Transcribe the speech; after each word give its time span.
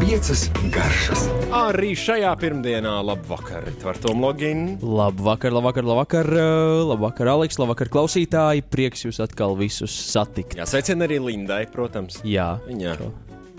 Piecas 0.00 0.46
garšas. 0.72 1.26
Arī 1.52 1.90
šajā 1.98 2.30
pirmdienā, 2.40 2.94
labvakar, 3.04 3.66
ar 3.84 3.98
to 4.00 4.14
loginu. 4.16 4.78
Labvakar, 4.80 5.52
labvakar, 5.52 5.84
labvakar, 5.84 6.30
uh, 6.32 6.80
labvakar, 6.88 7.30
Aleks, 7.34 7.60
labvakar, 7.60 7.90
klausītāji. 7.92 8.64
Prieks 8.72 9.04
jūs 9.04 9.20
atkal 9.20 9.52
visus 9.58 9.92
satikt. 9.92 10.56
Jā, 10.56 10.64
sveicien 10.70 11.04
arī 11.04 11.20
Lindai, 11.20 11.66
protams. 11.68 12.22
Jā, 12.24 12.54
Viņa 12.64 12.96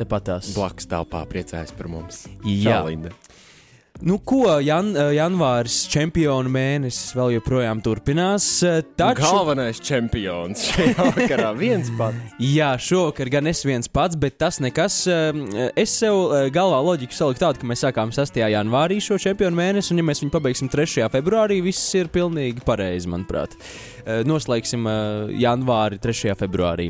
tepat 0.02 0.26
tās. 0.32 0.50
blakus 0.58 0.90
telpā 0.90 1.22
priecājas 1.30 1.72
par 1.78 1.92
mums. 1.92 2.26
Jā. 2.42 2.82
Čau, 2.82 2.90
Linda. 2.90 3.14
Nu, 4.02 4.16
ko 4.18 4.56
jan, 4.66 4.88
uh, 4.98 5.12
janvāris, 5.14 5.84
čempionu 5.92 6.50
mēnesis 6.50 7.12
vēl 7.14 7.36
joprojām 7.36 7.84
turpinās. 7.86 8.48
uh, 8.66 8.80
Taču, 8.98 9.22
Galvenais 9.22 9.78
čempions 9.86 10.64
šajā 10.72 11.06
vakarā 11.20 11.52
viens 11.54 11.92
pats. 12.00 12.34
jā, 12.42 12.72
šovakar 12.82 13.30
gan 13.30 13.52
es 13.52 13.62
viens 13.62 13.86
pats, 13.94 14.18
bet 14.18 14.40
tas 14.42 14.58
nekas. 14.64 15.04
um, 15.06 15.44
Es 15.78 15.94
sev 16.02 16.18
galvā 16.56 16.80
loģiku 16.82 17.14
saliku 17.14 17.44
tādu, 17.44 17.62
ka 17.62 17.70
mēs 17.70 17.86
sākām 17.86 18.09
6. 18.16 18.42
janvārī 18.56 18.98
šo 19.06 19.20
čempionu 19.22 19.62
mēnesi, 19.62 19.94
un 19.94 20.02
ja 20.02 20.08
mēs 20.09 20.23
viņu 20.26 20.34
pabeigsim 20.34 20.72
3. 20.73 21.06
februārī, 21.14 21.62
viss 21.62 21.94
ir 22.00 22.09
pilnīgi 22.09 22.66
pareizi, 22.66 23.09
manuprāt. 23.12 23.54
Noslēgsim 24.26 24.88
janvāri 25.38 26.00
3. 26.02 26.31
februārī. 26.40 26.88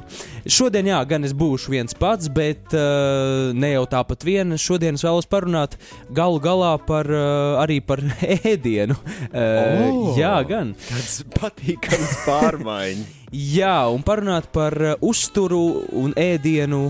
Šodien, 0.48 0.88
jā, 0.94 1.02
gan 1.10 1.28
es 1.28 1.34
būšu 1.36 1.74
viens 1.74 1.92
pats, 2.00 2.30
bet 2.32 2.72
ne 2.72 3.74
jau 3.74 3.84
tāpat 3.92 4.24
vien. 4.24 4.56
Šodien 4.56 4.96
es 4.96 5.04
vēlos 5.04 5.28
parunāt 5.28 5.76
galu 6.16 6.40
galā 6.40 6.72
par, 6.88 7.01
uh, 7.08 7.62
arī 7.62 7.80
par 7.86 8.02
ēdienu. 8.52 8.98
Uh, 9.32 9.88
O! 9.92 10.14
Jā, 10.20 10.34
gan. 10.48 10.74
Tāds 10.90 11.22
patīkams 11.38 12.14
pārmaiņas. 12.28 13.18
Jā, 13.58 13.76
un 13.88 14.04
parunāt 14.04 14.50
par 14.52 14.76
uh, 14.76 14.96
uzturu 15.08 15.86
un 16.02 16.14
ēdienu. 16.20 16.90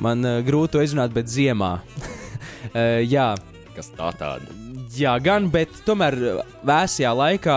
Man 0.00 0.22
grūti 0.46 0.78
izrunāt, 0.86 1.10
bet 1.12 1.26
ziemā. 1.28 1.72
jā, 3.14 3.32
Kas 3.74 3.90
tā 3.98 4.12
tāda? 4.16 4.46
jā, 4.94 5.16
gan, 5.22 5.48
bet 5.50 5.74
tomēr 5.86 6.16
vēsajā 6.66 7.10
laikā. 7.18 7.56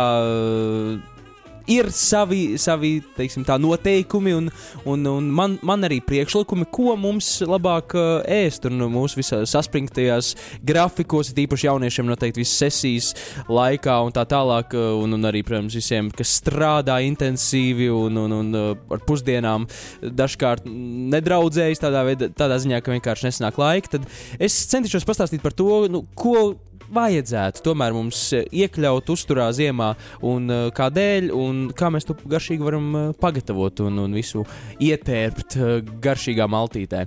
Ir 1.72 1.88
savi, 1.96 2.58
savi 2.60 2.98
teiksim, 3.16 3.46
tā, 3.48 3.56
noteikumi, 3.62 4.34
un, 4.36 4.50
un, 4.90 5.06
un 5.08 5.30
man, 5.32 5.56
man 5.64 5.88
arī 5.88 6.02
priekšlikumi, 6.04 6.68
ko 6.74 6.98
mums 7.00 7.38
labāk 7.48 7.96
uh, 7.96 8.20
ēst. 8.28 8.68
Un 8.68 8.84
mūsu 8.92 9.22
visās 9.22 9.54
saspringtajās 9.56 10.34
grafikos, 10.66 11.32
it 11.32 11.40
īpaši 11.46 11.70
jauniešiem, 11.70 12.10
noteikti 12.12 12.44
visas 12.44 12.60
sesijas 12.66 13.12
laikā, 13.48 13.96
un 14.04 14.16
tā 14.16 14.26
tālāk. 14.28 14.76
uh, 14.76 14.92
Un, 15.04 15.16
un 15.16 15.28
arī, 15.28 15.42
protams, 15.46 15.76
visiem, 15.76 16.10
kas 16.14 16.36
strādā 16.40 17.00
intensīvi 17.04 17.90
un, 17.92 18.20
un, 18.26 18.36
un 18.38 18.52
uh, 18.58 18.70
ar 18.94 19.02
pusdienām 19.08 19.66
dažkārt 20.04 20.68
nedraudzējas 20.68 21.82
tādā, 21.84 22.04
veidā, 22.08 22.30
tādā 22.36 22.60
ziņā, 22.64 22.82
ka 22.84 22.94
vienkārši 22.94 23.30
nesanāk 23.30 23.60
laika. 23.62 23.96
Tad 23.98 24.08
es 24.44 24.58
centīšos 24.72 25.08
pastāstīt 25.08 25.44
par 25.44 25.56
to, 25.58 25.86
nu, 25.92 26.04
ko 26.18 26.54
vajadzētu 26.94 27.64
tomēr 27.66 27.96
mums 27.96 28.20
eh, 28.36 28.46
iekļaut 28.64 29.10
uzturā 29.14 29.48
ziemā 29.56 29.94
un 30.26 30.52
uh, 30.52 30.66
kādēļ, 30.76 31.30
un 31.36 31.64
kā 31.78 31.90
mēs 31.94 32.08
to 32.10 32.16
garšīgi 32.18 32.66
varam 32.66 32.90
uh, 32.98 33.06
pagatavot 33.20 33.84
un, 33.86 34.02
un 34.06 34.18
visu 34.18 34.44
ietērpt 34.84 35.58
garšīgā 36.04 36.48
maltītē. 36.50 37.06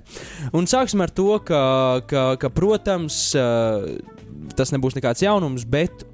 Un 0.57 0.67
sāksim 0.69 1.03
ar 1.03 1.13
to, 1.13 1.29
ka, 1.45 1.61
ka, 2.09 2.25
ka 2.41 2.51
protams, 2.53 3.19
tas 4.57 4.73
nebūs 4.73 4.97
nekāds 4.97 5.23
jaunums, 5.23 5.65
bet 5.67 6.05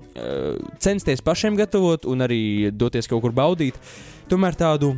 censties 0.84 1.24
pašiem 1.26 1.58
gatavot 1.58 2.06
un 2.10 2.26
arī 2.26 2.72
doties 2.74 3.10
kaut 3.10 3.24
kur 3.24 3.34
baudīt, 3.36 3.80
tomēr 4.30 4.58
tādu 4.58 4.94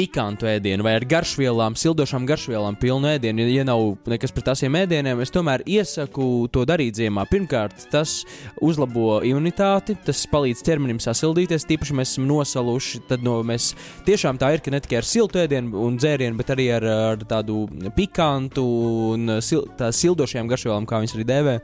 pikantu 0.00 0.48
ēdienu 0.48 0.84
vai 0.86 0.94
ar 0.96 1.04
garšvielām, 1.04 1.74
sildošām 1.76 2.24
garšvielām 2.28 2.78
pilnu 2.80 3.10
ēdienu. 3.10 3.44
Ja 3.50 3.66
nav 3.68 3.98
nekas 4.08 4.32
pret 4.32 4.46
tādiem 4.48 4.78
ēdieniem, 4.80 5.20
es 5.20 5.32
tomēr 5.34 5.64
iesaku 5.68 6.46
to 6.54 6.64
darīt 6.68 6.96
ziemā. 6.96 7.26
Pirmkārt, 7.28 7.84
tas 7.92 8.22
uzlabo 8.64 9.18
imunitāti, 9.26 9.98
tas 10.06 10.22
palīdz 10.32 10.62
ķermenim 10.64 11.00
sasildīties. 11.04 11.66
Tīpaši 11.68 11.96
mēs 11.98 12.14
esam 12.14 12.28
nosaluši, 12.30 13.02
tad 13.10 13.26
no, 13.26 13.36
mēs 13.46 13.74
tiešām 14.06 14.40
tā 14.40 14.54
ir, 14.54 14.62
ka 14.64 14.72
ne 14.72 14.80
tikai 14.80 15.00
ar 15.02 15.08
siltu 15.08 15.42
ēdienu 15.42 15.84
un 15.84 15.98
dzērienu, 16.00 16.38
bet 16.40 16.54
arī 16.54 16.70
ar, 16.78 16.88
ar 17.10 17.26
tādu 17.28 17.66
pikantu 17.96 18.64
un 19.10 19.36
sil, 19.44 19.66
tā 19.76 19.90
sildošajām 19.92 20.48
garšvielām, 20.48 20.88
kā 20.88 21.02
viņas 21.02 21.16
arī 21.18 21.28
dēvē, 21.28 21.56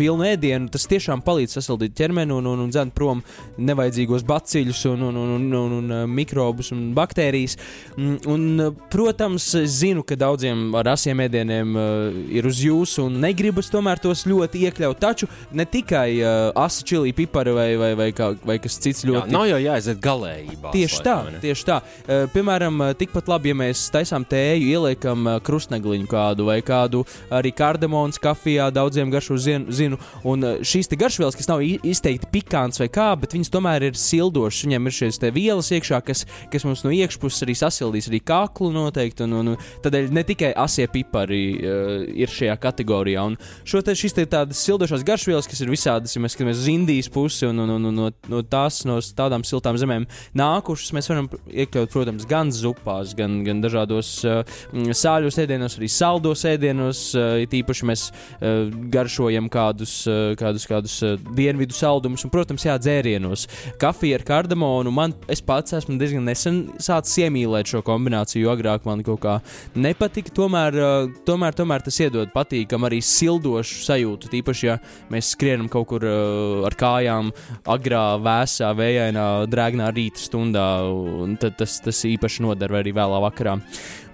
pilnu 0.00 0.26
ēdienu. 0.32 0.72
Tas 0.74 0.88
tiešām 0.90 1.22
palīdz 1.26 1.60
sasildīt 1.60 1.94
ķermeni 2.00 2.34
un, 2.34 2.50
un, 2.50 2.66
un 2.66 2.74
dzēnt 2.74 2.96
prom 2.98 3.22
nevajadzīgos 3.62 4.26
baciļus 4.26 4.84
un, 4.96 5.08
un, 5.12 5.22
un, 5.22 5.38
un, 5.38 5.56
un, 5.62 5.78
un 5.78 6.18
mikrobus 6.18 6.74
un 6.74 6.88
baktērijas. 6.98 7.58
Mm, 7.96 8.18
Un, 8.26 8.74
protams, 8.90 9.54
es 9.54 9.78
zinu, 9.80 10.02
ka 10.06 10.16
daudziem 10.18 10.74
ar 10.78 10.92
asiem 10.92 11.18
ēdieniem 11.24 11.74
uh, 11.74 12.18
ir 12.30 12.46
uz 12.46 12.60
jūsu 12.62 13.06
un 13.08 13.16
negribas 13.22 13.70
tomēr 13.72 13.98
tos 14.02 14.22
ļoti 14.28 14.60
iekļaut. 14.68 14.98
Taču 15.02 15.26
ne 15.56 15.64
tikai 15.66 16.20
uh, 16.20 16.50
asi 16.58 16.84
čili, 16.86 17.14
pipari 17.16 17.54
vai, 17.56 17.68
vai, 17.80 17.90
vai, 17.98 18.08
kā, 18.14 18.30
vai 18.46 18.58
kas 18.62 18.78
cits 18.78 19.02
Jā, 19.02 19.10
ļoti. 19.10 19.34
nav 19.34 19.46
jau 19.50 19.58
jāaiziet 19.64 20.02
galējībā. 20.04 20.72
Tieši 20.76 21.00
tā, 21.06 21.16
tieši 21.42 21.66
tā. 21.66 21.78
Uh, 21.80 22.26
piemēram, 22.34 22.84
tikpat 23.00 23.30
labi, 23.32 23.50
ja 23.50 23.58
mēs 23.58 23.86
taisām 23.94 24.26
tēju, 24.28 24.68
ieliekam 24.76 25.26
uh, 25.26 25.40
krustnegliņu 25.42 26.10
kādu 26.12 26.46
vai 26.50 26.60
kādu 26.62 27.02
arī 27.34 27.50
kardamons 27.56 28.22
kafijā, 28.22 28.68
daudziem 28.74 29.10
garšo 29.14 29.40
zinu. 29.42 29.74
zinu. 29.74 29.98
Un 30.22 30.46
uh, 30.46 30.62
šīs 30.62 30.92
garšvielas, 30.94 31.38
kas 31.38 31.50
nav 31.50 31.64
izteikti 31.66 32.30
pikants 32.30 32.78
vai 32.82 32.90
kā, 32.92 33.10
bet 33.18 33.34
viņas 33.34 33.54
tomēr 33.54 33.90
ir 33.90 33.98
sildošas. 33.98 34.68
Viņiem 34.68 34.86
ir 34.86 34.98
šīs 35.00 35.22
vielas 35.34 35.74
iekšā, 35.74 36.02
kas, 36.06 36.26
kas 36.52 36.68
mums 36.68 36.86
no 36.86 36.94
iekšpuses 36.94 37.46
arī 37.46 37.57
sasildīs 37.58 38.08
arī 38.10 38.20
kaklu 38.24 38.70
noteikti. 38.74 39.26
Un, 39.26 39.36
un, 39.40 39.54
tādēļ 39.84 40.10
ne 40.14 40.24
tikai 40.26 40.52
asie 40.58 40.86
pipari 40.92 41.42
uh, 41.58 41.92
ir 42.08 42.32
šajā 42.32 42.56
kategorijā. 42.62 43.24
Un 43.30 43.38
šo 43.68 43.82
te 43.84 43.94
šīs 43.98 44.16
te 44.16 44.26
tādas 44.30 44.62
sildošās 44.64 45.04
garšvielas, 45.06 45.48
kas 45.50 45.62
ir 45.64 45.72
visādas, 45.72 46.14
ja 46.14 46.22
mēs 46.22 46.36
skatāmies 46.36 46.62
uz 46.62 46.70
Indijas 46.72 47.10
pusi 47.12 47.48
un, 47.48 47.62
un, 47.64 47.74
un, 47.76 47.90
un 47.90 47.98
no, 47.98 48.10
no 48.30 48.42
tās, 48.46 48.82
no 48.88 48.98
tādām 49.18 49.44
siltām 49.46 49.78
zemēm 49.80 50.06
nākušas, 50.38 50.94
mēs 50.96 51.10
varam 51.10 51.30
iekļaut, 51.48 51.92
protams, 51.92 52.26
gan 52.28 52.52
zupās, 52.54 53.14
gan, 53.18 53.40
gan 53.46 53.62
dažādos 53.64 54.12
uh, 54.28 54.42
sāļos 54.72 55.40
ēdienos, 55.44 55.78
arī 55.78 55.90
saldos 55.92 56.44
ēdienos. 56.48 57.04
Uh, 57.16 57.42
it 57.44 57.54
īpaši 57.58 57.88
mēs 57.88 58.08
uh, 58.10 58.68
garšojam 58.92 59.50
kādus, 59.52 60.00
uh, 60.10 60.32
kādus, 60.38 60.66
kādus 60.70 60.98
uh, 61.06 61.16
dienvidu 61.36 61.76
saldumus, 61.76 62.24
un, 62.26 62.32
protams, 62.34 62.66
jā, 62.68 62.76
dzērienos. 62.80 63.46
Kafija 63.80 64.18
ar 64.20 64.26
kardamonu. 64.28 64.92
Man, 64.94 65.14
es 65.30 65.42
pats 65.44 65.76
esmu 65.78 65.98
diezgan 66.00 66.26
nesen 66.28 66.64
sācis 66.82 67.18
iemīlēt 67.38 67.70
šo 67.70 67.82
kombināciju, 67.86 68.50
agrāk 68.52 68.86
man 68.88 69.02
kaut 69.06 69.20
kā 69.22 69.36
nepatika. 69.78 70.32
Tomēr, 70.34 70.78
uh, 70.78 71.10
tomēr, 71.26 71.54
tomēr 71.56 71.84
tas 71.84 71.98
iedod 72.02 72.32
patīkam 72.34 72.86
arī 72.88 73.00
sildošu 73.04 73.82
sajūtu. 73.86 74.30
Tīpaši, 74.32 74.66
ja 74.66 74.78
mēs 75.12 75.32
skrienam 75.34 75.68
kaut 75.72 75.88
kur 75.92 76.06
uh, 76.06 76.66
ar 76.68 76.76
kājām, 76.78 77.32
agrā, 77.68 78.04
vēsā, 78.22 78.72
vējainā, 78.78 79.28
drēgnā 79.50 79.90
rīta 79.94 80.22
stundā, 80.22 80.68
un 80.88 81.36
tad 81.40 81.58
tas, 81.60 81.80
tas 81.84 82.04
īpaši 82.08 82.44
noder 82.46 82.78
arī 82.80 82.94
vēlā 82.96 83.22
vakarā. 83.28 83.58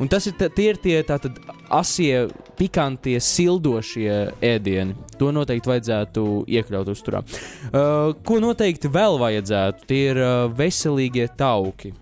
Un 0.03 0.11
tas 0.11 0.27
ir, 0.27 0.37
tie 0.39 0.71
ir 0.73 0.81
tie 0.83 1.01
tātad 1.07 1.39
asie, 1.75 2.27
pikantie, 2.59 3.17
sildošie 3.23 4.35
ēdieni. 4.45 4.97
To 5.19 5.31
noteikti 5.35 5.71
vajadzētu 5.71 6.25
iekļaut 6.51 6.91
uzturā. 6.91 7.23
Uh, 7.23 8.15
ko 8.27 8.41
noteikti 8.43 8.91
vēl 8.91 9.21
vajadzētu? 9.23 9.87
Tie 9.91 10.01
ir 10.11 10.23
uh, 10.23 10.33
veselīgie 10.55 11.29
tauki. 11.39 11.95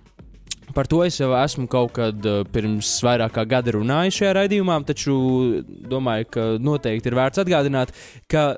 Par 0.75 0.89
to 0.89 1.03
es 1.05 1.19
jau 1.21 1.33
esmu 1.37 1.69
kaut 1.71 1.95
kad 1.97 2.29
uh, 2.29 2.43
pirms 2.53 2.95
vairāk 3.05 3.35
kā 3.37 3.47
gada 3.49 3.75
runājis 3.77 4.21
šajā 4.21 4.37
raidījumā, 4.41 4.79
taču 4.89 5.15
domāju, 5.91 6.29
ka 6.33 6.47
noteikti 6.63 7.11
ir 7.11 7.17
vērts 7.19 7.43
atgādināt, 7.43 7.93
ka 8.31 8.55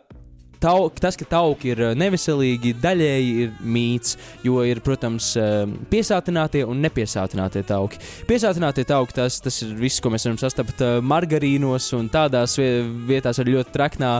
tau, 0.62 0.86
tas, 0.94 1.18
ka 1.20 1.26
tauki 1.28 1.72
ir 1.72 1.82
uh, 1.88 1.94
neveselīgi, 1.98 2.74
daļēji 2.82 3.32
ir 3.44 3.56
mīts, 3.76 4.14
jo 4.46 4.62
ir, 4.64 4.80
protams, 4.84 5.32
uh, 5.40 5.64
piesātinātie 5.90 6.62
un 6.68 6.80
nepiesātinātie 6.84 7.64
tauki. 7.68 8.00
Piesātinātie 8.30 8.86
tauki 8.88 9.18
tas, 9.18 9.40
tas 9.44 9.60
ir 9.66 9.74
viss, 9.80 10.02
ko 10.04 10.14
mēs 10.14 10.28
varam 10.28 10.40
sastapt 10.40 10.84
margarīnos 11.02 11.90
un 11.98 12.08
tādās 12.12 12.58
vie- 12.60 12.86
vietās 13.10 13.42
ar 13.42 13.50
ļoti 13.50 13.74
traknā 13.74 14.14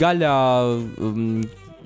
gaļā. 0.00 0.36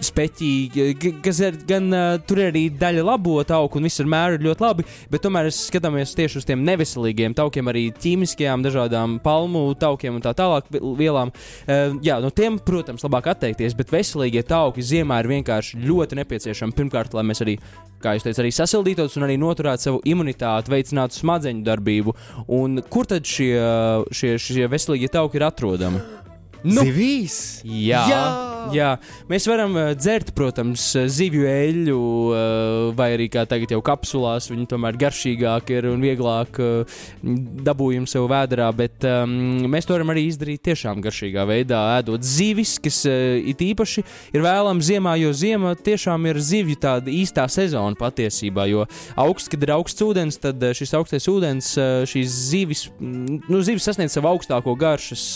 Speķi, 0.03 0.49
g- 0.75 1.13
kas 1.23 1.39
ir 1.41 1.55
gan 1.69 1.87
uh, 1.95 2.17
tur 2.27 2.41
ir 2.43 2.49
arī 2.51 2.65
daļa 2.81 3.05
labo 3.07 3.37
tauku, 3.47 3.79
un 3.79 3.87
viss 3.87 4.01
ar 4.03 4.09
mēru 4.11 4.39
ir 4.41 4.43
ļoti 4.49 4.65
labi, 4.65 4.85
bet 5.13 5.23
tomēr 5.23 5.47
es 5.47 5.61
skatāmies 5.69 6.15
tieši 6.19 6.41
uz 6.41 6.47
tiem 6.49 6.65
neveselīgiem 6.67 7.35
taukiem, 7.39 7.71
arī 7.71 7.85
ķīmiskajām, 8.03 8.65
dažādām 8.67 9.15
palmu 9.23 9.63
taukiem 9.79 10.17
un 10.19 10.25
tā 10.25 10.33
tālāk 10.35 10.67
vi- 10.75 10.83
vielām. 10.99 11.31
Uh, 11.65 11.95
jā, 12.05 12.19
no 12.21 12.31
tiem, 12.35 12.59
protams, 12.59 13.05
labāk 13.07 13.31
atteikties, 13.35 13.77
bet 13.79 13.93
veselīgie 13.95 14.43
tauki 14.49 14.83
ziemā 14.83 15.21
ir 15.23 15.31
vienkārši 15.31 15.79
ļoti 15.87 16.19
nepieciešami. 16.21 16.75
Pirmkārt, 16.75 17.15
lai 17.15 17.23
mēs 17.31 17.45
arī, 17.47 17.55
kā 18.03 18.17
jūs 18.19 18.27
teicat, 18.27 18.43
arī 18.45 18.51
sasildītos 18.53 19.15
un 19.17 19.29
arī 19.29 19.39
noturētu 19.41 19.87
savu 19.89 20.03
imunitāti, 20.11 20.75
veicinātu 20.75 21.21
smadzeņu 21.23 21.63
darbību. 21.65 22.17
Un 22.59 22.83
kur 22.91 23.07
tad 23.07 23.25
šie, 23.25 23.55
šie, 24.11 24.35
šie 24.43 24.67
veselīgie 24.69 25.09
tauki 25.15 25.39
ir 25.41 25.47
atrodami? 25.49 26.03
Nu. 26.65 26.81
Zivīs! 26.81 27.39
Jā. 27.65 28.05
Jā! 28.09 28.25
Jā, 28.73 28.95
mēs 29.29 29.45
varam 29.51 29.75
uh, 29.77 29.91
dzert, 29.99 30.31
protams, 30.37 30.87
uh, 30.97 31.07
zivju 31.11 31.45
eļļu, 31.51 31.99
uh, 31.99 32.37
vai 32.97 33.11
arī 33.17 33.27
kā 33.33 33.45
tagad 33.49 33.75
jau 33.75 33.81
kapsulās. 33.85 34.49
Viņi 34.53 34.67
tomēr 34.71 34.97
garšīgāk 35.01 35.73
ir 35.75 35.89
un 35.91 36.05
vieglāk 36.05 36.61
dabūjam 37.65 38.07
sev 38.09 38.29
vēdā, 38.31 38.69
bet 38.77 39.05
um, 39.09 39.35
mēs 39.71 39.89
to 39.89 39.97
varam 39.97 40.13
arī 40.15 40.27
izdarīt 40.31 40.63
tiešām 40.71 41.03
garšīgā 41.05 41.45
veidā, 41.49 41.81
ēdot 41.99 42.25
zivis, 42.25 42.77
kas 42.83 43.03
it 43.09 43.61
īpaši 43.65 44.05
ir 44.37 44.45
vēlams 44.45 44.89
ziemā, 44.89 45.17
jo 45.21 45.33
ziema 45.37 45.75
tiešām 45.77 46.29
ir 46.31 46.41
zivju 46.41 46.79
tāda 46.81 47.13
īstā 47.13 47.47
sezona 47.53 47.99
patiesībā. 47.99 48.69
Jo 48.71 48.87
augsts, 49.21 49.51
kad 49.53 49.65
ir 49.65 49.75
augsts 49.77 50.05
ūdens, 50.05 50.41
tad 50.43 50.63
šis 50.77 50.95
augstais 50.99 51.29
ūdens, 51.31 51.75
šīs 52.11 52.39
zivis, 52.51 52.87
mm, 52.99 53.45
nu, 53.51 53.63
zivis 53.67 53.89
sasniedz 53.89 54.17
savu 54.17 54.31
augstāko 54.33 54.77
garšas 54.79 55.27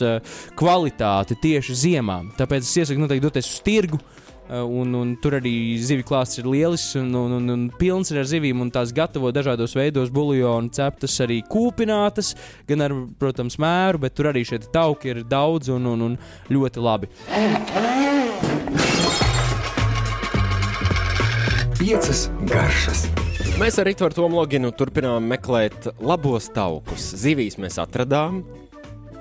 kvalitāti 0.59 1.39
tieši 1.43 1.79
ziemā. 1.85 2.21
Tāpēc 2.39 2.67
es 2.67 2.77
iesaku 2.83 3.03
noteikti 3.03 3.18
doties 3.25 3.51
uz 3.53 3.61
tirgu. 3.67 3.99
Uh, 3.99 4.29
Un, 4.49 4.95
un 4.97 5.11
tur 5.21 5.35
arī 5.37 5.77
zivju 5.77 6.07
klāsts 6.09 6.39
ir 6.41 6.47
lielisks 6.49 6.97
un, 6.97 7.11
un, 7.13 7.35
un, 7.37 7.51
un 7.53 7.65
pilns 7.77 8.09
ir 8.09 8.23
ar 8.23 8.29
zivīm. 8.29 8.63
un 8.65 8.71
Tās 8.73 8.95
gatavo 8.97 9.29
dažādos 9.35 9.75
veidos, 9.77 10.09
buļbuļsāļu 10.15 10.73
ceptas, 10.73 11.19
arī 11.21 11.43
kūpinātas, 11.53 12.33
gan 12.69 12.87
ar, 12.87 12.95
protams, 13.21 13.59
mēru, 13.61 14.01
bet 14.07 14.17
tur 14.17 14.31
arī 14.33 14.47
šie 14.49 14.63
tauki 14.73 15.13
ir 15.13 15.21
daudz 15.29 15.69
un, 15.75 15.91
un, 15.93 16.07
un 16.07 16.17
ļoti 16.49 16.81
labi. 16.81 17.11
Piecas 21.77 22.27
garšas. 22.49 23.05
Mēs 23.61 23.77
ar 23.77 23.89
Rītu 23.91 24.09
Tomloginu 24.17 24.73
turpinām 24.73 25.29
meklēt 25.29 25.91
labos 26.01 26.49
taukus. 26.57 27.13
Zivīs 27.21 27.61
mēs 27.61 27.77
atradām, 27.83 28.41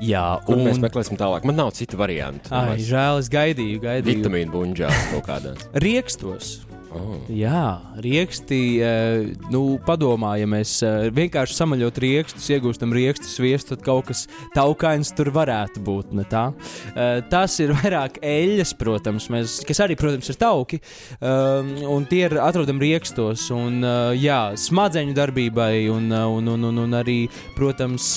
Jā, 0.04 0.26
un 0.46 0.62
mēs 0.62 0.78
un 0.78 0.86
meklēsim 0.86 1.18
tālāk. 1.18 1.46
Man 1.48 1.58
nav 1.58 1.72
citu 1.78 1.98
variantu. 1.98 2.52
Ai, 2.54 2.78
žēl, 2.86 3.22
es 3.24 3.32
gaidīju, 3.34 3.82
gaidīju. 3.82 4.22
Vitamīnu 4.22 4.54
buļģās 4.54 5.08
kaut 5.16 5.26
kādās. 5.30 5.68
Riekstos. 5.86 6.58
Oh. 6.98 7.18
Jā, 7.30 7.80
rieksti. 8.04 8.60
eh, 8.82 9.34
Nu, 9.52 9.78
padomā, 9.86 10.34
ja 10.42 10.48
mēs 10.50 10.82
eh, 10.84 11.10
vienkārši 11.14 11.56
samaļot 11.56 12.00
riekstus, 12.04 12.50
iegūstam 12.52 12.92
rīkstu 12.96 13.30
sviestu, 13.30 13.76
tad 13.76 13.84
kaut 13.86 14.08
kas 14.10 14.26
taukains 14.56 15.14
tur 15.16 15.30
varētu 15.36 15.84
būt. 15.86 16.12
Tā? 16.32 16.54
Eh, 16.96 17.22
Tas 17.30 17.60
ir 17.64 17.74
vairāk 17.78 18.20
eļļas, 18.24 18.74
protams, 18.80 19.30
mēs, 19.34 19.60
kas 19.68 19.80
arī, 19.86 19.96
protams, 20.00 20.30
ir 20.30 20.40
tauki. 20.42 20.82
um, 21.22 21.74
Un 21.98 22.06
tie 22.10 22.26
ir 22.26 22.38
atrodami 22.42 22.90
riekstos. 22.92 23.48
Un, 23.52 23.82
jā, 24.18 24.54
smadzeņu 24.58 25.14
darbībai 25.18 25.88
un, 25.92 26.12
un, 26.12 26.48
un, 26.48 26.64
un, 26.72 26.78
un 26.86 26.98
arī, 26.98 27.30
protams, 27.56 28.16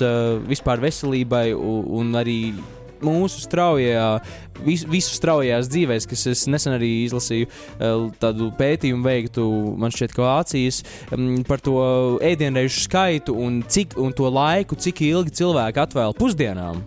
vispār 0.48 0.80
veselībai 0.82 1.50
un, 1.54 1.84
un 2.00 2.12
arī 2.20 2.40
mūsu 3.04 3.42
straujajā, 3.44 4.06
vis, 4.66 4.84
visu 4.88 5.16
straujajās 5.16 5.70
dzīvēs, 5.72 6.08
kas 6.10 6.26
es 6.32 6.46
nesen 6.50 6.76
arī 6.76 6.90
izlasīju 7.06 7.48
eh, 7.48 8.06
tādu 8.22 8.50
pētījumu 8.58 9.06
veiktu, 9.06 9.46
man 9.80 9.94
šķiet, 9.94 10.16
Vācijas 10.20 10.82
mm, 11.14 11.44
par 11.48 11.62
to 11.64 11.80
ēdienreizu 12.24 12.84
skaitu 12.84 13.36
un, 13.40 13.62
cik, 13.64 13.96
un 14.00 14.12
to 14.16 14.28
laiku, 14.28 14.76
cik 14.76 15.04
ilgi 15.08 15.38
cilvēki 15.40 15.84
atvēl 15.86 16.16
pusdienām. 16.18 16.82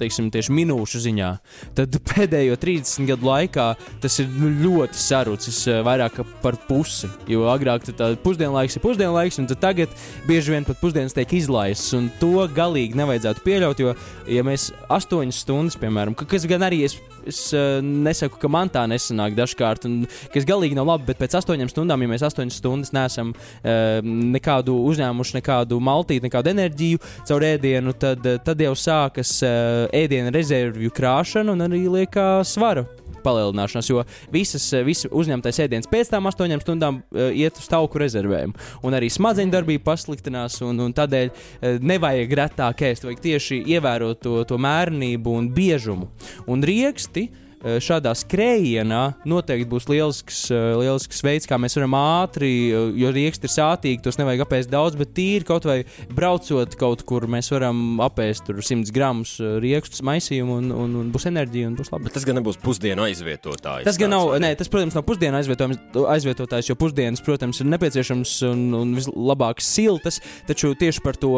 Teiksim, 0.00 0.30
tieši 0.32 0.54
minūšu 0.56 1.02
ziņā, 1.04 1.28
tad 1.76 1.96
pēdējo 2.08 2.56
30 2.56 3.06
gadu 3.10 3.28
laikā 3.28 3.66
tas 4.00 4.18
ir 4.22 4.30
ļoti 4.62 4.96
sarucis, 4.98 5.58
eh, 5.68 5.82
vairāk 5.84 6.22
par 6.42 6.56
pusi. 6.68 7.10
Jo 7.28 7.44
agrāk 7.52 7.84
tā 7.90 8.08
pusdienlaiks 8.24 8.78
ir 8.78 8.82
pusdienlaiks, 8.82 9.38
un 9.38 9.50
tagad 9.52 9.92
bieži 10.26 10.54
vien 10.56 10.64
pat 10.64 10.80
pusdienas 10.80 11.12
tiek 11.12 11.28
izlaists. 11.36 11.92
To 12.20 12.48
galīgi 12.48 12.96
nevajadzētu 12.98 13.44
pieļaut, 13.44 13.78
jo, 13.84 13.94
ja 14.26 14.42
mēs 14.42 14.70
8 14.88 15.32
stundas, 15.32 15.76
piemēram, 15.76 16.16
ka- 16.16 16.26
kas 16.26 16.46
gan 16.46 16.64
arī 16.64 16.84
es, 16.84 16.96
es 17.28 17.40
uh, 17.56 17.80
nesaku, 17.82 18.38
ka 18.42 18.50
man 18.52 18.70
tā 18.72 18.84
nesanāk 18.90 19.36
dažkārt, 19.38 19.86
un 19.88 20.02
kas 20.32 20.46
galīgi 20.48 20.78
nav 20.78 20.88
labi, 20.88 21.08
bet 21.10 21.20
pēc 21.22 21.36
8 21.42 21.70
stundām, 21.72 22.02
ja 22.02 22.12
mēs 22.12 22.24
8 22.26 22.52
stundas 22.54 22.92
nesam 22.94 23.34
uh, 23.34 24.00
nekādu 24.04 24.76
uzņēmuši, 24.90 25.38
nekādu 25.40 25.80
maltīti, 25.82 26.26
nekādu 26.28 26.52
enerģiju 26.54 27.02
caur 27.28 27.46
ēdienu, 27.46 27.94
tad, 27.98 28.24
eh, 28.26 28.40
tad 28.44 28.60
jau 28.62 28.74
sākas 28.78 29.36
uh, 29.46 29.86
ēdienu 29.94 30.32
rezervju 30.34 30.92
krāšana 30.94 31.54
un 31.54 31.66
arī 31.68 31.84
liekā 32.00 32.28
svara 32.48 32.86
palielināšanās, 33.24 33.90
jo 33.90 34.04
visas, 34.32 34.66
eh, 34.72 34.84
visi 34.86 35.10
uzņemtais 35.10 35.60
ēdiens 35.64 35.90
pēc 35.90 36.12
tam 36.12 36.28
astoņām 36.30 36.62
stundām 36.62 37.00
uh, 37.02 37.28
iet 37.30 37.58
uz 37.60 37.68
tauku 37.70 38.00
rezervēm. 38.02 38.54
Un 38.82 38.96
arī 38.98 39.10
smadzeņu 39.12 39.54
darbība 39.54 39.86
pasliktinās, 39.90 40.60
un, 40.66 40.80
un 40.86 40.96
tādēļ 40.96 41.30
uh, 41.30 41.78
nevajag 41.82 42.36
retāk 42.42 42.84
ēst, 42.90 43.06
vajag 43.06 43.22
tieši 43.24 43.62
ievērot 43.76 44.22
to, 44.22 44.40
to 44.48 44.58
mērenību 44.60 45.38
un 45.38 45.48
biežumu. 45.54 46.10
Un 46.50 46.66
rieksti 46.66 47.28
šādā 47.62 48.12
skrējienā 48.18 49.02
noteikti 49.28 49.68
būs 49.70 49.86
lielisks, 49.90 50.40
eh, 50.50 50.74
lielisks 50.80 51.22
veids, 51.24 51.46
kā 51.48 51.58
mēs 51.60 51.76
varam 51.78 51.94
ātri, 51.98 52.50
eh, 52.70 52.92
jo 52.98 53.12
rieksti 53.14 53.48
ir 53.48 53.54
sātīgi, 53.54 54.02
tos 54.02 54.18
nevajag 54.18 54.44
apēst 54.46 54.70
daudz, 54.72 54.96
bet 54.98 55.14
tīri 55.14 55.46
kaut 55.46 55.64
vai 55.68 55.84
braucot 56.10 56.76
kaut 56.78 57.04
kur, 57.06 57.26
mēs 57.30 57.50
varam 57.54 58.00
apēst 58.02 58.46
tur 58.46 58.62
100 58.62 58.92
gramus 58.92 59.38
eh, 59.40 59.58
riekstus 59.62 60.02
maisījumu 60.02 60.58
un, 60.58 60.70
un, 60.72 60.96
un 61.02 61.12
būs 61.14 61.28
enerģija 61.30 61.70
un 61.70 61.76
būs 61.78 61.92
labi. 61.92 62.08
Bet 62.08 62.18
tas 62.18 62.26
gan 62.28 62.38
nebūs 62.40 62.58
pusdienu 62.62 63.06
aizvietotājs. 63.06 63.86
Tas 63.86 64.00
gan 64.00 64.10
nav, 64.14 64.34
nē, 64.42 64.54
tas, 64.58 64.70
protams, 64.72 64.96
nav 64.98 65.06
pusdienu 65.06 65.38
aizvietotājs, 65.38 66.70
jo 66.70 66.78
pusdienas, 66.78 67.22
protams, 67.24 67.62
ir 67.62 67.70
nepieciešams 67.70 68.34
un, 68.50 68.66
un 68.78 68.96
vislabāk 68.98 69.62
siltas, 69.62 70.20
taču 70.48 70.74
tieši 70.78 71.04
par 71.04 71.18
to 71.20 71.32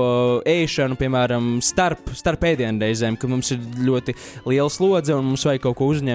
ēšanu, 0.48 0.98
piemēram, 1.00 1.58
starp, 1.64 2.14
starp 2.16 2.48
ēdienreizēm, 2.54 3.18
kad 3.20 3.32
mums 3.32 3.52
ir 3.54 3.62
ļoti 3.84 4.16
liela 4.48 4.70
slodze 4.72 5.14
un 5.16 5.32
mums 5.32 5.44
vajag 5.46 5.66
kaut 5.66 5.78
ko 5.78 5.90
uzņemt, 5.92 6.13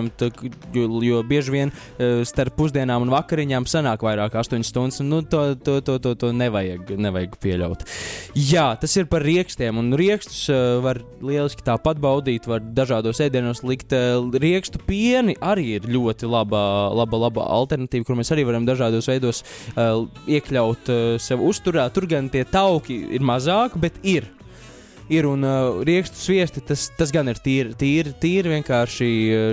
jo, 0.74 0.86
jo 1.04 1.22
bieži 1.28 1.54
vien 1.54 1.72
eh, 1.72 2.22
starp 2.28 2.56
pusdienām 2.60 3.06
un 3.06 3.14
vakariņām 3.14 3.68
sanāk 3.70 4.04
vairāk 4.06 4.34
kā 4.34 4.44
8 4.44 4.66
stundas, 4.68 5.00
un 5.04 5.12
nu, 5.12 5.22
to, 5.22 5.56
to, 5.56 5.80
to, 5.86 5.98
to, 6.04 6.16
to 6.20 6.32
nevajag, 6.36 6.94
nevajag 6.98 7.36
pieļaut. 7.44 7.86
Jā, 8.38 8.72
tas 8.80 8.96
ir 9.00 9.10
par 9.12 9.26
rīkstiem, 9.26 9.80
un 9.82 9.94
rīkstus 10.00 10.42
uh, 10.54 10.80
var 10.86 11.02
lieliski 11.26 11.66
tāpat 11.66 12.02
baudīt, 12.02 12.48
var 12.50 12.64
dažādos 12.64 13.22
ēdienos 13.26 13.64
likt. 13.68 13.96
Uh, 13.96 14.30
rīkstu 14.40 14.82
pieni 14.88 15.36
arī 15.42 15.76
ir 15.78 15.90
ļoti 15.90 16.30
laba, 16.30 16.64
laba, 16.96 17.24
laba 17.28 17.48
alternatīva, 17.60 18.08
kur 18.08 18.20
mēs 18.20 18.34
arī 18.36 18.46
varam 18.48 18.68
dažādos 18.68 19.10
veidos 19.10 19.44
iekļaut 19.76 20.90
sev 21.22 21.42
uzturā. 21.46 21.88
Tur 21.94 22.08
gan 22.10 22.30
tie 22.32 22.46
tauki 22.48 23.02
ir 23.16 23.26
mazāk, 23.26 23.78
bet 23.82 23.98
ir. 24.08 24.28
Ir 25.10 25.26
un 25.26 25.46
uh, 25.46 25.80
rīkstu 25.86 26.20
sviesti, 26.22 26.62
tas, 26.62 26.88
tas 26.98 27.14
gan 27.14 27.32
ir 27.32 27.40
tīri, 27.42 27.74
tīri, 27.80 28.14
tīri 28.22 28.54
vienkārši. 28.54 29.08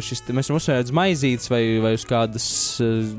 Šis, 0.04 0.24
mēs 0.28 0.50
varam 0.50 0.60
uzsvērt 0.60 0.90
uz 0.90 0.96
maizītes 0.96 1.48
vai, 1.52 1.62
vai 1.80 1.94
uz 1.96 2.04
kādas, 2.08 2.48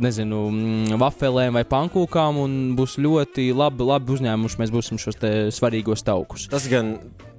nezinu, 0.05 0.43
mm, 0.53 0.99
vafelēm 1.01 1.57
vai 1.57 1.65
pankūkām, 1.67 2.37
un 2.43 2.59
būs 2.77 2.99
ļoti 3.01 3.49
labi, 3.57 3.87
labi 3.89 4.13
uzņēmuši. 4.17 4.61
Mēs 4.61 4.75
būsim 4.75 5.01
šos 5.01 5.17
svarīgos 5.57 6.05
taukus. 6.05 6.45
Tas 6.53 6.69
gan 6.69 6.95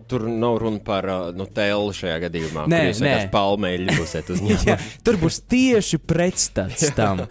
tur 0.09 0.27
nav 0.29 0.59
runa 0.63 0.81
par 0.85 1.09
uh, 1.09 1.19
Nutellu 1.37 1.93
šajā 1.97 2.19
gadījumā. 2.27 2.67
Nē, 2.71 2.83
jūs 2.89 3.03
vienkārši 3.05 3.31
palmeļi 3.35 3.97
būsiet 3.99 4.33
uzņēmuši. 4.35 4.77
tur 5.07 5.21
būs 5.21 5.41
tieši 5.51 6.01
pretstats 6.03 6.89
tam. 6.97 7.25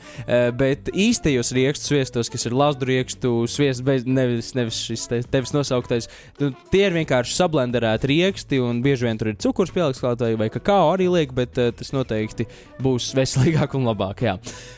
Bet 0.57 0.91
īstajos 0.93 1.51
rīkstu 1.55 1.91
sviestos, 1.91 2.31
kas 2.31 2.47
ir 2.47 2.55
lazdu 2.57 2.87
rīkstu 2.89 3.33
sviests, 3.51 3.83
bez 3.85 4.05
nevis, 4.07 4.53
nevis 4.57 4.79
šis 4.87 5.07
te, 5.09 5.21
tevis 5.31 5.53
nosauktais, 5.55 6.09
nu, 6.41 6.51
tie 6.71 6.85
ir 6.87 6.95
vienkārši 6.97 7.35
sablenderēti 7.37 8.11
rīksti, 8.11 8.61
un 8.63 8.81
bieži 8.85 9.07
vien 9.07 9.19
tur 9.19 9.31
ir 9.31 9.39
cukurs 9.41 9.73
pielikts 9.75 10.01
klāt 10.03 10.23
vai, 10.23 10.33
vai 10.39 10.49
kakao 10.53 10.91
arī 10.93 11.09
liek, 11.11 11.33
bet 11.37 11.55
tas 11.55 11.93
noteikti 11.95 12.47
būs 12.83 13.11
veselīgāk 13.17 13.75
un 13.77 13.87
labāk. 13.87 14.23
Jā. 14.27 14.37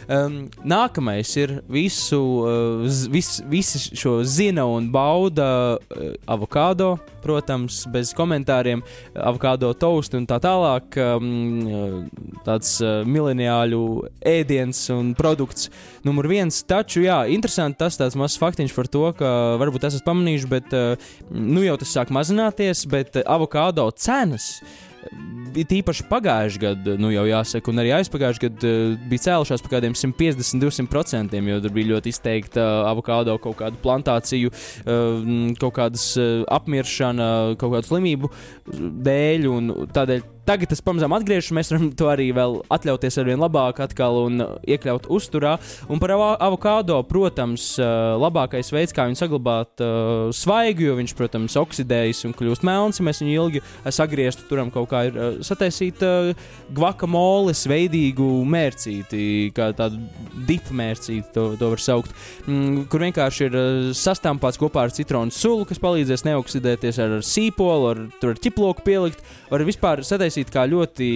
Um, 0.10 0.40
nākamais 0.68 1.32
ir 1.40 1.60
visu, 1.70 2.20
uh, 2.44 2.86
vis, 3.14 3.40
visi 3.50 3.82
šo 3.98 4.20
zina 4.28 4.66
un 4.70 4.90
bauda 4.94 5.50
uh, 5.78 6.12
avokado, 6.30 6.96
protams, 7.24 7.84
bez 7.94 8.14
komentāriem, 8.18 8.84
avokado 9.16 9.72
toast 9.78 10.16
un 10.18 10.28
tā 10.30 10.40
tālāk. 10.44 10.98
Um, 11.00 12.10
tāds 12.46 12.76
uh, 12.84 13.02
mileniāļu 13.08 13.84
ēdiens 14.26 14.82
un 14.96 15.14
produkts 15.18 15.70
numur 16.08 16.30
viens. 16.32 16.62
Taču, 16.70 17.04
jā, 17.06 17.22
interesanti 17.32 17.80
tas 17.84 18.00
tāds 18.00 18.18
mazs 18.20 18.40
faktiņš 18.42 18.76
par 18.76 18.92
to, 18.92 19.06
ka 19.20 19.32
varbūt 19.62 19.88
esat 19.90 20.06
pamanījuši, 20.08 20.52
bet 20.52 20.76
uh, 20.78 21.10
nu 21.30 21.66
jau 21.66 21.78
tas 21.82 21.96
sāk 21.98 22.14
mazināties, 22.16 22.86
bet 22.90 23.20
avokado 23.26 23.90
cenas. 23.98 24.60
Bija 25.50 25.66
tīpaši 25.72 26.06
pagājušajā 26.10 26.62
gadā, 26.62 26.96
nu 27.02 27.10
jau 27.14 27.24
jāsaka, 27.26 27.72
un 27.72 27.82
arī 27.82 27.94
aizpagājušajā 27.98 28.44
gadā 28.46 28.72
uh, 28.74 28.96
bija 29.10 29.26
cēlušās 29.26 29.64
par 29.66 29.74
kādiem 29.76 29.96
150, 29.98 30.62
200%, 30.62 31.40
jo 31.50 31.60
tur 31.64 31.74
bija 31.76 31.92
ļoti 31.94 32.14
izteikta 32.14 32.66
avokado 32.90 33.38
kaut 33.42 33.58
kādu 33.62 33.82
plantāciju, 33.82 34.52
uh, 34.52 35.30
kaut 35.62 35.78
kādas 35.80 36.12
uh, 36.22 36.44
apmiršana, 36.60 37.30
kaut 37.62 37.78
kādu 37.78 37.90
slimību 37.90 38.32
dēļ, 39.10 39.50
un 39.50 39.74
tādēļ 39.96 40.28
tagad 40.50 40.72
tas 40.72 40.82
pamazām 40.82 41.14
atgriežas, 41.14 41.52
mēs 41.54 41.70
varam 41.70 41.90
to 41.94 42.08
arī 42.10 42.30
vēl 42.34 42.60
atļauties 42.74 43.18
ar 43.22 43.28
vien 43.28 43.42
labāk 43.42 43.82
atkal 43.84 44.18
un 44.24 44.42
iekļaut 44.66 45.06
uzturā. 45.14 45.56
Un 45.92 46.02
par 46.02 46.14
avo- 46.16 46.36
avokādo, 46.42 46.98
protams, 47.06 47.72
uh, 47.78 48.18
labākais 48.18 48.72
veids, 48.74 48.96
kā 48.96 49.06
viņu 49.06 49.20
saglabāt 49.20 49.84
uh, 49.86 50.32
svaigu, 50.34 50.88
jo 50.88 50.96
viņš, 50.98 51.14
protams, 51.18 51.58
oksidējas 51.60 52.24
un 52.26 52.34
kļūst 52.38 52.66
melns, 52.66 53.02
mēs 53.06 53.22
viņu 53.22 53.36
ilgi 53.36 53.62
sagrieztu, 53.94 54.48
turam 54.50 54.72
kaut 54.74 54.90
kā 54.90 55.04
ir 55.10 55.20
uh, 55.20 55.38
sataisīt 55.46 56.02
uh, 56.06 56.32
guacamole 56.74 57.54
veidīgu 57.70 58.30
mērcīti, 58.50 59.22
kā 59.54 59.70
tādu 59.78 60.02
dipu 60.50 60.74
mērcīti, 60.78 61.28
to, 61.36 61.46
to 61.60 61.72
var 61.76 61.84
saukt, 61.84 62.16
mm, 62.48 62.88
kur 62.90 63.06
vienkārši 63.06 63.50
ir 63.50 63.60
uh, 63.60 63.92
sastāmpāts 63.98 64.58
kopā 64.62 64.88
ar 64.88 64.96
citronu 64.96 65.34
sulu, 65.36 65.68
kas 65.70 65.82
palīdzēs 65.84 66.26
neoksidēties 66.26 67.02
ar, 67.06 67.20
sīpolu, 67.26 67.94
ar, 67.94 68.04
ar 68.32 68.42
ķiploku 68.42 68.86
pielikt, 68.88 69.22
var 69.50 69.66
vispār 69.68 70.02
sataisīt 70.06 70.39
kā 70.48 70.64
ļoti 70.72 71.10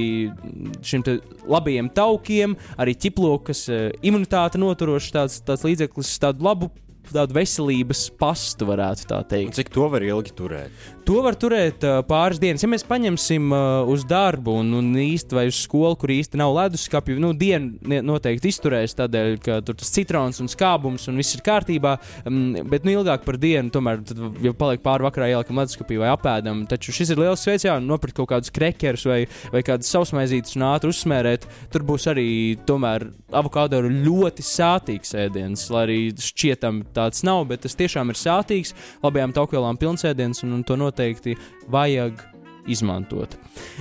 šim 0.84 1.04
te 1.08 1.18
labajiem 1.50 1.90
taukiem, 1.96 2.58
arī 2.78 2.98
ķiploku, 3.00 3.48
kas 3.52 3.66
uh, 3.72 3.88
imunitāte 4.04 4.60
noturošs 4.62 5.12
tāds, 5.16 5.40
tāds 5.48 5.64
līdzeklis, 5.68 6.18
tādu 6.22 6.44
labu 6.44 6.72
tādu 7.12 7.36
veselības 7.38 8.08
pastu, 8.20 8.68
varētu 8.70 9.08
tā 9.10 9.22
teikt. 9.28 9.58
Cik 9.58 9.72
to 9.74 9.88
var 9.92 10.06
ilgi 10.06 10.36
turēt? 10.38 10.84
To 11.04 11.20
var 11.24 11.36
turēt 11.36 11.84
uh, 11.84 12.00
pāris 12.08 12.40
dienas. 12.40 12.64
Ja 12.64 12.70
mēs 12.72 12.86
paņemsim 12.88 13.52
uh, 13.52 13.90
uz 13.92 14.06
darbu 14.08 14.56
un, 14.62 14.70
un 14.78 14.92
īsti 15.00 15.36
vai 15.36 15.46
uz 15.50 15.58
skolu, 15.66 15.98
kur 16.00 16.14
īsti 16.14 16.40
nav 16.40 16.54
leduskapja, 16.56 17.18
nu, 17.20 17.34
dienu 17.36 17.76
ne- 17.92 18.00
noteikti 18.06 18.52
izturēs, 18.54 18.96
tādēļ, 18.96 19.36
ka 19.44 19.58
tur 19.68 19.76
tas 19.80 19.92
citrons 19.92 20.40
un 20.40 20.48
skābums 20.52 21.10
un 21.12 21.20
viss 21.20 21.36
ir 21.36 21.44
kārtībā. 21.44 21.98
Um, 22.30 22.56
bet 22.72 22.88
nu, 22.88 22.94
ilgāk 22.96 23.26
par 23.28 23.40
dienu, 23.42 23.74
tomēr, 23.74 24.00
tad, 24.08 24.22
ja 24.46 24.54
paliek 24.56 24.84
pāri 24.86 25.08
vakarā, 25.08 25.28
ieliekam 25.34 25.60
leduskapī 25.60 26.00
vai 26.00 26.14
apēdam. 26.14 26.64
Taču 26.72 26.96
šis 26.96 27.12
ir 27.12 27.24
liels 27.26 27.44
veids, 27.50 27.68
jā, 27.68 27.76
nopirkt 27.84 28.22
kaut 28.22 28.32
kādus 28.32 28.54
krekerus 28.56 29.04
vai, 29.10 29.20
vai 29.52 29.66
kādus 29.68 29.92
sausmaizītus 29.92 30.56
un 30.56 30.68
ātri 30.72 30.94
uzsmērēt. 30.94 31.50
Tur 31.74 31.84
būs 31.88 32.08
arī 32.14 32.30
tomēr 32.64 33.10
avokādo 33.36 33.82
ļoti 33.84 34.46
sātīgs 34.46 35.16
ēdiens, 35.20 35.68
lai 35.74 35.84
arī 35.90 36.00
šķietam 36.16 36.84
tāds 36.96 37.24
nav, 37.28 37.46
bet 37.50 37.66
tas 37.66 37.78
tiešām 37.80 38.14
ir 38.14 38.20
sātīgs, 38.20 38.76
labajām 39.04 39.36
taukvielām 39.36 39.80
pilns 39.82 40.06
ēdiens 40.08 40.44
un, 40.46 40.60
un 40.60 40.64
to 40.68 40.78
noteikti 40.80 41.36
vajag 41.74 42.22
izmantot. 42.70 43.36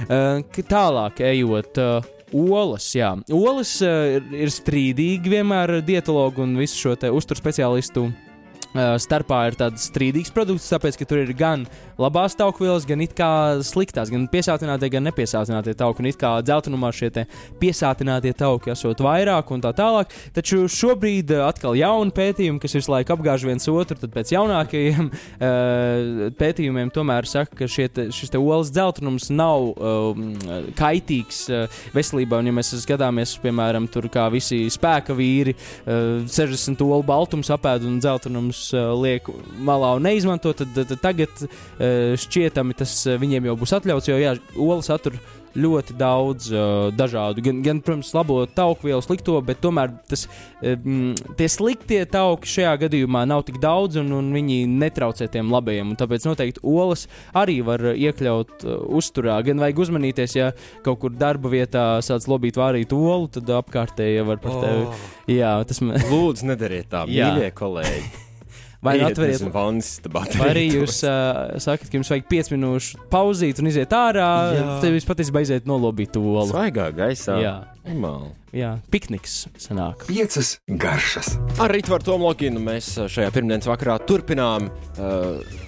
Uh, 0.08 0.42
tālāk 0.58 1.22
ejot. 1.32 1.78
Uh, 1.78 2.10
Olas, 2.32 2.86
jā. 2.96 3.10
Olas 3.36 3.74
uh, 3.84 4.16
ir, 4.32 4.48
strīdīgi 4.48 5.34
vienmēr 5.34 5.82
dietologu 5.84 6.46
un 6.46 6.54
visu 6.56 6.78
šo 6.80 6.94
uzturu 7.12 7.42
speciālistu 7.42 8.06
uh, 8.08 8.31
starpā 8.72 9.42
ir 9.50 9.56
tāds 9.60 9.88
strīdīgs 9.90 10.32
produkts, 10.34 10.70
tāpēc, 10.72 10.96
ka 10.96 11.06
tur 11.08 11.20
ir 11.22 11.32
gan 11.36 11.66
labās 12.00 12.36
taukvielas, 12.38 12.86
gan 12.88 13.02
it 13.04 13.14
kā 13.16 13.60
sliktās, 13.64 14.10
gan 14.12 14.24
piesātinātie, 14.32 14.90
gan 14.92 15.04
nepiesātinātie 15.08 15.74
tauki. 15.78 16.02
Un 16.02 16.08
it 16.10 16.18
kā 16.20 16.34
dzeltenumā 16.44 16.92
šie 16.96 17.10
piesātinātie 17.60 18.32
tauki 18.38 18.72
esot 18.72 19.02
vairāk 19.04 19.52
un 19.52 19.62
tā 19.64 19.74
tālāk. 19.76 20.12
Taču 20.36 20.64
šobrīd 20.72 21.34
uh, 21.34 21.44
atkal 21.50 21.76
jauni 21.78 22.14
pētījumi, 22.16 22.60
kas 22.62 22.76
visu 22.78 22.92
laiku 22.94 23.16
apgāž 23.16 23.44
viens 23.48 23.68
otru, 23.68 23.98
tad 24.00 24.14
pēc 24.14 24.32
jaunākajiem 24.34 25.10
uh, 25.10 26.24
pētījumiem 26.40 26.92
tomēr 26.94 27.28
saka, 27.28 27.62
ka 27.62 27.68
te, 27.68 28.08
šis 28.14 28.32
te 28.32 28.40
olas 28.40 28.72
dzeltenums 28.72 29.28
nav 29.34 29.68
um, 29.72 30.32
kaitīgs 30.78 31.44
uh, 31.52 31.82
veselībai. 31.96 32.40
Un, 32.42 32.50
ja 32.50 32.56
mēs 32.56 32.72
skatāmies, 32.82 33.36
piemēram, 33.42 33.90
tur 33.92 34.08
kā 34.12 34.28
visi 34.32 34.64
spēka 34.72 35.16
vīri, 35.18 35.54
uh, 35.84 36.24
60 36.24 36.86
olu 36.88 37.04
baltums 37.06 37.52
apēd 37.52 37.86
un 37.88 38.00
dzeltenums 38.02 38.61
liek 38.72 39.28
malā 39.64 39.96
un 39.98 40.06
neizmanto, 40.06 40.54
tad, 40.56 40.72
tad, 40.76 40.96
tagad 41.02 41.44
uh, 41.44 42.14
šķietami 42.20 42.78
tas 42.78 42.96
uh, 43.08 43.18
viņiem 43.20 43.50
jau 43.50 43.58
būs 43.60 43.76
atļauts, 43.78 44.10
jo 44.12 44.18
jā, 44.20 44.36
olas 44.56 44.90
satur 44.92 45.18
ļoti 45.58 45.96
daudz 45.98 46.48
uh, 46.52 46.88
dažādu, 46.96 47.42
gan, 47.44 47.60
gan, 47.64 47.80
protams, 47.84 48.12
labo 48.16 48.38
tauku 48.48 48.88
vielu, 48.88 49.02
slikto, 49.04 49.36
bet 49.44 49.60
tomēr 49.62 49.92
tas, 50.08 50.24
um, 50.64 51.12
tie 51.38 51.48
sliktie 51.52 52.00
tauki 52.10 52.48
šajā 52.48 52.72
gadījumā 52.86 53.24
nav 53.28 53.44
tik 53.48 53.60
daudz, 53.62 53.98
un, 54.00 54.12
un 54.16 54.32
viņi 54.34 54.62
netraucē 54.70 55.28
tiem 55.32 55.52
labajiem. 55.52 55.94
Tāpēc 56.00 56.26
noteikti 56.28 56.64
olas 56.64 57.06
arī 57.36 57.60
var 57.66 57.84
uh, 57.84 57.96
iekļaut 57.96 58.66
uh, 58.66 58.80
uzturā. 58.98 59.38
Gan 59.46 59.62
vajag 59.62 59.84
uzmanīties, 59.86 60.36
ja 60.38 60.50
kaut 60.86 61.02
kur 61.04 61.14
darba 61.14 61.52
vietā 61.52 61.86
sāc 62.04 62.28
lobīt 62.30 62.60
vārīt 62.60 62.96
olu, 62.96 63.28
tad 63.32 63.52
apkārtēji 63.60 64.26
var 64.28 64.42
par 64.42 64.60
tevi. 64.64 64.90
Jā, 65.36 65.56
tas 65.68 65.84
man. 65.84 66.00
Lūdzu, 66.10 66.48
nedariet 66.52 66.92
tā, 66.92 67.06
mīļie 67.10 67.52
kolēģi. 67.58 68.30
Vai 68.82 68.96
nu 68.98 69.06
Iet, 69.06 69.14
atveriet 69.14 69.38
istabā, 69.78 70.24
Vai 70.40 70.48
arī 70.50 70.64
jūs 70.72 71.04
uh, 71.06 71.54
sakat, 71.62 71.86
ka 71.86 71.98
jums 72.00 72.08
vajag 72.10 72.24
5 72.26 72.50
minūšu 72.56 73.04
pauzīt 73.12 73.60
un 73.62 73.70
iziet 73.70 73.92
ārā? 73.94 74.30
Jā. 74.56 74.64
Tad 74.82 74.96
jūs 74.96 75.06
patiesībā 75.06 75.42
aiziet 75.44 75.68
nolobīt 75.70 76.10
to 76.10 76.22
to 76.22 76.32
olu. 76.34 76.50
Svaigā 76.50 76.88
gaisā. 76.96 77.36
Jā, 77.42 77.54
Normāli. 77.86 78.32
jā, 78.58 78.72
pikniks 78.90 79.36
sanāk. 79.62 80.06
Piecas 80.10 80.56
garšas. 80.66 81.36
Ar 81.62 81.70
Rītvaru 81.74 82.06
Tomloginu 82.10 82.62
mēs 82.62 82.94
šajā 83.06 83.30
pirmdienas 83.34 83.70
vakarā 83.70 84.00
turpinām 84.06 84.66
uh, 84.66 85.60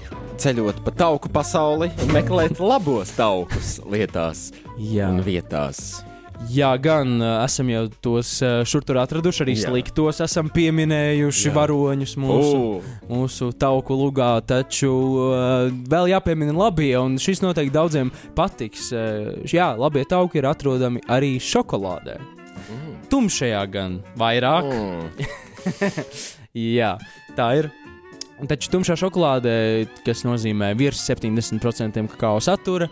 ceļot 0.42 0.82
pa 0.82 0.94
tauku 1.04 1.30
pasauli 1.30 1.92
un 2.02 2.14
meklēt 2.14 2.58
labos 2.62 3.14
taukus 3.14 3.76
lietās 3.86 4.48
Jā, 4.78 5.06
un 5.10 5.22
vietās. 5.22 6.02
Jā 6.50 6.70
gan 6.82 7.16
uh, 7.20 7.44
esam 7.44 7.70
jau 7.72 7.84
tos 8.04 8.30
uh, 8.44 8.62
šur 8.68 8.84
tur 8.86 8.98
atraduši, 9.02 9.42
arī 9.44 9.54
Jā. 9.56 9.68
sliktos 9.68 10.20
esam 10.24 10.50
pieminējuši 10.54 11.48
Jā. 11.48 11.54
varoņus 11.56 12.14
mūsu. 12.20 12.58
Ū, 12.58 12.94
mūsu 13.10 13.50
tauku 13.60 13.96
lugā, 13.98 14.32
taču 14.46 14.90
uh, 14.90 15.70
vēl 15.90 16.12
jāpiemina 16.14 16.54
labie, 16.56 16.92
un 17.00 17.18
šis 17.22 17.42
noteikti 17.44 17.74
daudziem 17.74 18.12
patiks. 18.36 18.90
Uh, 18.94 19.34
jā, 19.50 19.70
labie 19.78 20.04
tauki 20.10 20.42
ir 20.42 20.50
atrodami 20.50 21.02
arī 21.08 21.36
šokolādē. 21.42 22.18
Mm. 22.64 22.92
Tumšajā 23.12 23.64
gan 23.72 23.98
vairāk. 24.18 24.70
mm. 24.70 25.42
Jā, 26.78 26.94
tā 27.34 27.48
ir. 27.58 27.72
Taču 28.50 28.70
tumšā 28.72 28.96
šokolādē, 28.98 29.54
kas 30.04 30.24
nozīmē 30.26 30.72
virs 30.78 31.00
70% 31.06 32.02
kakao 32.12 32.40
satura, 32.42 32.88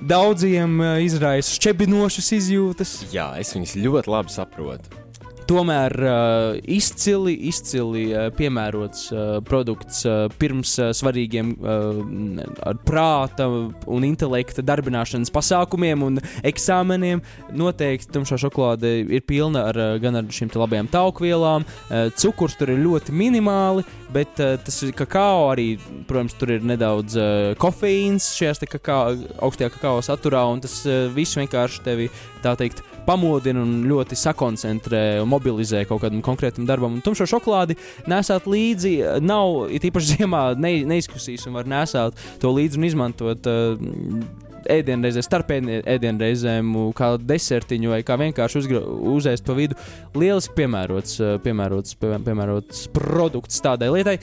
daudziem 0.00 0.80
uh, 0.80 0.98
izraisa 1.04 1.54
šķebinošas 1.58 2.32
izjūtas. 2.40 2.98
Jā, 3.14 3.32
es 3.40 3.54
viņus 3.56 3.78
ļoti 3.84 4.14
labi 4.14 4.34
saprotu. 4.34 5.03
Tomēr 5.44 5.92
uh, 6.00 6.56
izcili, 6.72 7.34
izcili 7.50 8.06
uh, 8.14 8.30
piemērots 8.32 9.02
uh, 9.12 9.18
produkts 9.44 10.00
uh, 10.08 10.24
pirms 10.40 10.72
uh, 10.80 10.88
svarīgiem 10.96 11.50
uh, 11.60 12.78
prāta 12.86 13.48
un 13.50 14.06
intelekta 14.08 14.64
darbināšanas 14.64 15.32
pasākumiem 15.34 16.06
un 16.06 16.16
eksāmeniem. 16.48 17.20
Noteikti 17.52 18.12
tumšā 18.14 18.38
šokolāde 18.40 18.94
ir 19.04 19.24
pilna 19.28 19.66
ar, 19.68 19.80
uh, 19.80 19.98
gan 20.00 20.16
ar 20.22 20.30
šīm 20.32 20.54
labajām 20.56 20.88
taukvielām. 20.92 21.68
Uh, 21.90 22.08
cukurs 22.16 22.56
tur 22.56 22.72
ir 22.72 22.80
ļoti 22.80 23.12
minimāli, 23.12 23.84
bet 24.16 24.40
uh, 24.40 24.56
tas 24.64 24.80
ir 24.86 24.94
kakao 24.96 25.50
arī, 25.52 25.74
protams, 26.08 26.38
tur 26.40 26.54
ir 26.56 26.64
nedaudz 26.64 27.18
uh, 27.20 27.52
kofeīns 27.60 28.32
šajās 28.38 28.64
kakao, 28.78 29.12
augstajā 29.44 29.74
kakao 29.76 30.00
saturā, 30.04 30.46
un 30.48 30.64
tas 30.64 30.80
uh, 30.88 31.04
viss 31.12 31.36
vienkārši 31.36 31.84
tevi, 31.84 32.08
tā 32.44 32.54
teikt, 32.60 32.82
pamodina 33.08 33.64
un 33.64 33.82
ļoti 33.88 34.16
sakoncentrē 34.20 35.02
un 35.22 35.28
mobilizē 35.32 35.84
kaut 35.88 36.04
kādam 36.04 36.22
konkrētam 36.24 36.68
darbam. 36.68 36.96
Un 36.98 37.04
tumšo 37.04 37.26
šokolādi 37.28 37.76
nesāt 38.10 38.48
līdzi, 38.50 38.94
eh, 39.00 39.20
nav, 39.24 39.68
īpaši 39.74 40.18
ziemā, 40.18 40.46
ne, 40.60 40.76
neizkusīs 40.94 41.46
un 41.48 41.56
var 41.58 41.68
nesāt 41.70 42.18
to 42.40 42.52
līdzi 42.54 42.80
un 42.80 42.90
izmantot. 42.92 43.46
Uh, 43.50 44.42
Ēdienreizē, 44.64 45.20
starp 45.20 45.50
ēdien- 45.52 45.82
ēdienreizēm, 45.84 46.70
kā 46.96 47.10
desertiņu 47.20 47.90
vai 47.92 47.98
kā 48.00 48.16
vienkārši 48.16 48.62
uzgra, 48.62 48.78
uzēst 49.12 49.44
pa 49.44 49.52
vidu. 49.58 49.76
Lieliski 50.16 50.54
piemērots, 50.56 51.18
eh, 51.20 51.34
piemērots, 51.44 51.92
pie- 52.00 52.16
piemērots 52.24 52.86
produkts 52.96 53.60
tādai 53.60 53.90
lietai. 53.92 54.14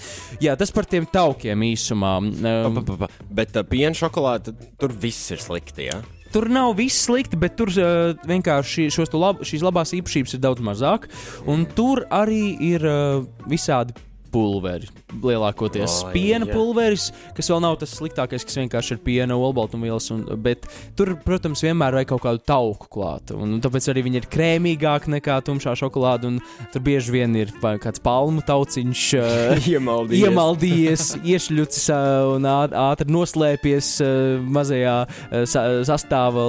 Jā, 0.41 0.55
tas 0.57 0.71
par 0.73 0.85
tiem 0.89 1.05
taukiem 1.05 1.61
īsumā. 1.61 2.15
Pa, 2.41 2.73
pa, 2.73 2.81
pa, 2.81 2.97
pa. 3.05 3.11
Bet 3.29 3.55
uh, 3.55 3.61
piena 3.61 3.93
šokolāde, 3.93 4.55
tur 4.79 4.89
viss 4.89 5.29
ir 5.29 5.37
slikti. 5.37 5.91
Ja? 5.91 6.01
Tur 6.31 6.47
nav 6.47 6.77
viss 6.77 7.05
slikti, 7.07 7.39
bet 7.39 7.57
tur 7.59 7.71
uh, 7.75 8.13
vienkārši 8.27 8.87
šos 8.93 9.11
lab, 9.17 9.41
šīs 9.47 9.65
labās 9.65 9.91
īpašības 9.97 10.37
ir 10.37 10.43
daudz 10.43 10.63
mazāk. 10.63 11.09
Un 11.51 11.65
tur 11.75 12.05
arī 12.07 12.55
ir 12.71 12.87
uh, 12.87 13.25
visādi 13.51 13.97
pulveri. 14.31 14.87
Lielākoties 15.21 15.97
Oi, 16.07 16.11
piena 16.15 16.47
jā. 16.47 16.53
pulveris, 16.55 17.09
kas 17.37 17.49
vēl 17.51 17.61
nav 17.63 17.77
tas 17.81 17.93
sliktākais, 17.97 18.45
kas 18.47 18.57
vienkārši 18.61 18.95
ir 18.95 19.01
piena, 19.05 19.35
olbaltumvielas. 19.35 20.09
un- 20.15 20.25
Bet 20.41 20.65
tur, 20.95 21.15
protams, 21.25 21.61
vienmēr 21.61 21.93
vajag 21.99 22.07
kaut 22.13 22.21
kādu 22.23 22.43
tauku 22.47 22.87
klāt. 22.89 23.31
Un, 23.35 23.53
un 23.57 23.61
tāpēc 23.61 23.89
arī 23.91 24.03
viņi 24.07 24.21
ir 24.21 24.27
krēmīgāki 24.31 25.11
nekā 25.19 25.41
tumšā 25.43 25.75
šokolāde. 25.77 26.25
un 26.31 26.39
Tur 26.71 26.81
bieži 26.81 27.11
vien 27.11 27.35
ir 27.35 27.51
kāds 27.61 27.99
palmu 28.01 28.41
tauciņš. 28.41 29.03
Uh, 29.21 29.57
Iemaldījies. 29.67 30.25
Iemaldījies, 30.27 31.03
iešļucis 31.33 31.85
ā, 31.93 31.99
un 32.35 32.43
ātri 32.47 33.11
noslēpies 33.11 33.89
ā, 34.01 34.09
mazajā 34.47 34.95
sa 35.47 35.63
sastāvā 35.87 36.45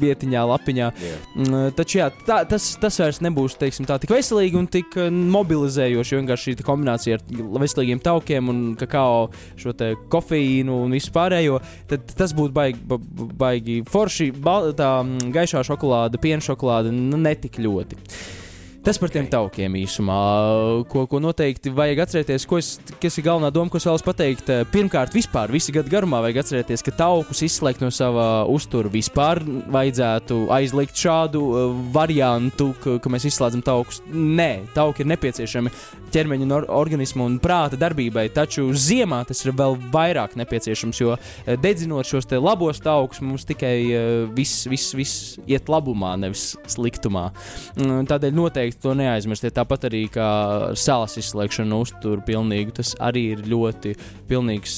vietiņā, 0.00 0.44
lapiņā. 0.52 0.88
Jā. 1.06 1.16
Mm, 1.36 1.70
Taču 1.76 1.98
jā, 2.00 2.08
tā, 2.28 2.40
tas, 2.48 2.68
tas 2.80 2.98
vairs 3.02 3.20
nebūs 3.24 3.56
teiksim, 3.60 3.86
tā, 3.88 3.98
tik 4.02 4.12
veselīgi 4.14 4.58
un 4.60 4.68
tik 4.70 4.96
eh, 5.00 5.10
mobilizējoši. 5.10 6.14
jo 6.14 6.22
Vienkārši 6.22 6.54
šī 6.56 6.66
kombinācija 6.66 7.18
ar 7.18 7.26
veselīgiem 7.64 8.02
taukiem 8.04 8.48
un 8.52 8.62
kakao, 8.78 9.28
šo 9.60 9.74
kofeīnu 10.12 10.80
un 10.86 10.96
visu 10.96 11.12
pārējo. 11.14 11.60
Tad 11.90 12.08
tas 12.16 12.34
būtu 12.36 12.54
baigi, 12.56 12.80
ba- 12.86 12.98
ba- 13.02 13.28
baigi 13.46 13.80
forši. 13.90 14.30
Bal, 14.32 14.72
tā 14.78 14.90
mm, 15.02 15.30
gaišā 15.34 15.62
šokolāde, 15.66 16.20
piena 16.22 16.44
šokolāde, 16.44 16.92
netik 16.92 17.58
ļoti. 17.62 17.98
Tas 18.86 19.00
par 19.02 19.10
tiem 19.10 19.26
taukiem 19.26 19.74
īsumā, 19.80 20.16
ko, 20.86 21.00
ko 21.10 21.18
noteikti 21.18 21.72
vajag 21.74 22.04
atcerēties, 22.04 22.44
ko 22.46 22.60
es, 22.60 22.68
kas 23.02 23.16
ir 23.18 23.24
galvenā 23.26 23.48
doma, 23.50 23.66
ko 23.66 23.80
es 23.80 23.86
vēlos 23.88 24.04
pateikt. 24.06 24.52
Eh, 24.54 24.60
Pirmkārt, 24.70 25.10
vispār 25.10 25.50
visu 25.50 25.74
gadu 25.74 25.90
garumā 25.90 26.20
vajag 26.22 26.38
atcerēties, 26.44 26.84
ka 26.86 26.94
taukus 27.00 27.42
izslēgt 27.42 27.82
no 27.82 27.90
sava 27.90 28.44
uztura 28.46 28.86
vispār 28.92 29.42
vajadzētu 29.74 30.38
aizliegt 30.54 31.02
šādu 31.02 31.42
uh, 31.42 31.74
variantu, 31.96 32.68
ka, 32.84 33.00
ka 33.02 33.10
mēs 33.10 33.26
izslēdzam 33.32 33.66
taukus. 33.66 33.98
Nē, 34.06 34.68
tauki 34.78 35.02
ir 35.02 35.10
nepieciešami 35.16 35.74
ķermeņa 36.14 36.46
un 36.46 36.54
or 36.54 36.68
organismu 36.78 37.26
un 37.26 37.40
prāta 37.42 37.74
darbībai, 37.80 38.28
taču 38.34 38.68
ziemā 38.70 39.18
tas 39.26 39.42
ir 39.42 39.54
vēl 39.56 39.74
vairāk 39.92 40.36
nepieciešams, 40.38 41.02
jo 41.02 41.16
eh, 41.16 41.58
dedzinot 41.58 42.06
šos 42.06 42.30
labos 42.38 42.78
taukus, 42.84 43.18
mums 43.24 43.48
tikai 43.50 43.74
eh, 43.90 44.06
viss, 44.36 44.68
viss, 44.70 44.94
viss 44.94 45.42
iet 45.50 45.66
labumā, 45.72 46.14
nevis 46.22 46.52
sliktumā. 46.70 47.28
Mm, 47.80 48.06
Tādēļ 48.06 48.38
noteikti 48.38 48.75
to 48.82 48.94
neaizmirstiet. 48.98 49.54
Tāpat 49.56 49.88
arī 49.90 50.04
kā 50.12 50.28
sāls 50.78 51.16
izslēgšana 51.22 51.70
no 51.72 51.82
uzturu 51.84 52.22
pilnīgu, 52.26 52.74
tas 52.80 52.94
arī 53.02 53.28
ir 53.36 53.44
ļoti 53.48 53.94
pilnīgs. 54.30 54.76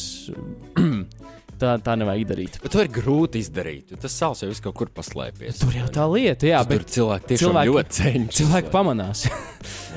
tā, 1.58 1.72
tā 1.82 1.94
nevajag 1.98 2.28
darīt. 2.30 2.58
Bet 2.62 2.70
to 2.74 2.82
ir 2.84 2.90
grūti 2.94 3.40
izdarīt. 3.42 3.90
Tas 3.98 4.14
sāls 4.14 4.44
jau 4.44 4.48
viss 4.50 4.62
kaut 4.62 4.76
kur 4.78 4.90
paslēpies. 4.94 5.58
Tur 5.64 5.74
jau 5.74 5.88
tā 5.94 6.04
lieta, 6.12 6.46
jā, 6.52 6.60
Tur 6.70 6.84
cilvēki 6.86 7.32
tiešām 7.32 7.48
cilvēki- 7.50 7.72
ļoti 7.74 7.96
cenšas. 8.00 8.40
cilvēki 8.42 8.74
pamanās. 8.74 9.26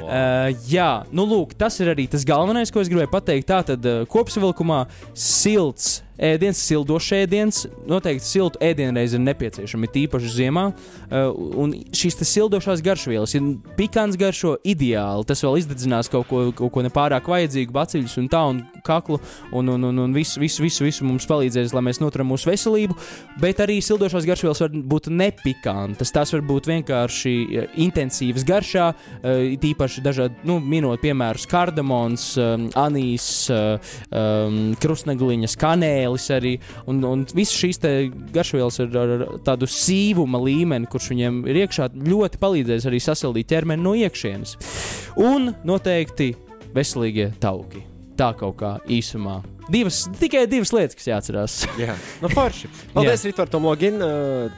Uh, 0.02 0.50
jā, 0.66 1.04
nu 1.14 1.28
lūk, 1.30 1.52
tas 1.60 1.76
ir 1.84 1.92
arī 1.92 2.08
tas 2.10 2.24
galvenais, 2.26 2.72
ko 2.74 2.82
es 2.82 2.88
gribēju 2.90 3.12
pateikt. 3.12 3.46
Tātad 3.52 3.86
uh, 3.86 4.00
kopsavilkumā 4.10 4.80
silts 5.14 6.00
ēdiens, 6.22 6.62
sildošs 6.62 7.12
ēdiens, 7.18 7.62
noteikti 7.90 8.28
siltu 8.28 8.62
ēdienreiz 8.64 9.16
ir 9.18 9.24
nepieciešama, 9.24 9.90
it 9.90 9.98
īpaši 10.04 10.34
ziemā. 10.36 10.68
Uh, 11.12 11.32
un 11.62 11.74
šīs 11.96 12.20
sildošās 12.22 12.84
garšvielas, 12.86 13.36
ja 13.36 13.42
pikants 13.78 14.20
garšo 14.20 14.56
ideāli, 14.68 15.26
tas 15.28 15.42
vēl 15.44 15.60
izdedzinās 15.62 16.12
kaut 16.12 16.30
ko, 16.30 16.44
kaut 16.56 16.74
ko 16.76 16.86
nepārāk 16.86 17.30
vajadzīgu, 17.32 17.74
baciļus 17.76 18.18
un 18.22 18.30
tā, 18.32 18.44
un 18.54 18.62
kaklu, 18.86 19.20
un, 19.52 19.74
un, 19.74 19.90
un, 19.90 20.04
un 20.06 20.14
visu, 20.16 20.40
visu, 20.42 20.64
visu, 20.64 20.86
visu 20.86 21.08
mums 21.08 21.28
palīdzēs, 21.30 21.74
lai 21.76 21.84
mēs 21.90 22.02
noturam 22.02 22.32
mūsu 22.32 22.50
veselību. 22.50 22.98
Bet 23.42 23.62
arī 23.64 23.80
sildošās 23.84 24.28
garšvielas 24.30 24.62
var 24.64 24.76
būt 24.94 25.10
nepikantas. 25.14 26.14
Tās 26.14 26.34
var 26.36 26.46
būt 26.48 26.70
vienkārši 26.72 27.34
eh, 27.42 27.76
intensīvas 27.86 28.46
garšā, 28.48 28.92
eh, 29.22 29.44
it 29.56 29.66
īpaši 29.72 30.06
dažādi, 30.06 30.42
nu, 30.48 30.60
minot 30.62 31.02
piemērus, 31.02 31.48
kardamons, 31.50 32.26
anīs, 32.78 33.26
uh, 33.52 33.94
um, 34.14 34.74
kanēlis 36.12 36.30
arī. 36.32 36.60
Un, 36.88 37.02
un 37.04 37.26
visas 37.34 37.56
šīs 37.56 37.80
garšvielas 38.34 38.80
ar, 38.80 38.98
ar 38.98 39.26
tādu 39.46 39.68
sīvuma 39.68 40.42
līmeni, 40.42 40.88
kurš 40.88 41.12
viņiem 41.14 41.46
ir 41.48 41.64
iekšā, 41.66 41.92
ļoti 41.96 42.42
palīdzēs 42.42 42.88
arī 42.88 43.00
sasildīt 43.00 43.50
ķermeni 43.50 43.84
no 43.84 43.94
iekšienes. 43.96 44.58
Un 45.18 45.54
noteikti 45.64 46.36
veselīgie 46.74 47.32
tauki. 47.40 47.86
Tā 48.18 48.34
kaut 48.38 48.58
kā 48.60 48.78
īsumā. 48.92 49.42
Divas, 49.72 50.04
tikai 50.20 50.46
divas 50.52 50.74
lietas, 50.74 50.98
kas 50.98 51.08
jāatcerās. 51.08 51.62
Jā, 51.80 51.96
nu 52.22 52.30
forši. 52.30 52.70
Paldies, 52.94 53.24
Rītvar, 53.26 53.50
Tom 53.50 53.70
Login. 53.70 54.02
Uh, 54.04 54.52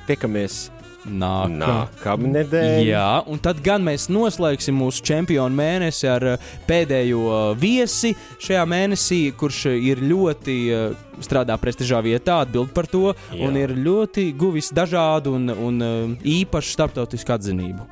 Nedēļa. 2.33 2.83
Jā, 2.87 3.07
un 3.27 3.41
tad 3.43 3.59
gan 3.65 3.83
mēs 3.83 4.07
noslēgsim 4.13 4.77
mūsu 4.79 5.03
čempionu 5.05 5.55
mēnesi 5.57 6.07
ar 6.09 6.27
uh, 6.35 6.51
pēdējo 6.69 7.23
uh, 7.27 7.41
viesi 7.59 8.13
šajā 8.43 8.63
mēnesī, 8.69 9.21
kurš 9.39 9.65
ir 9.75 10.03
ļoti 10.03 10.55
uh, 10.71 11.01
strādā 11.23 11.57
prestižā 11.61 11.99
vietā, 12.05 12.39
atbild 12.45 12.71
par 12.75 12.87
to, 12.87 13.11
Jā. 13.11 13.41
Jā. 13.41 13.49
un 13.49 13.59
ir 13.59 13.75
ļoti 13.83 14.29
guvis 14.39 14.71
dažādu 14.75 15.35
un, 15.37 15.49
un 15.51 15.83
īpašu 16.23 16.73
starptautisku 16.77 17.35
atzinību. 17.35 17.89